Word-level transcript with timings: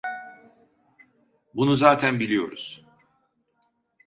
Bunu 1.53 1.75
zaten 1.75 2.19
biliyoruz. 2.19 2.85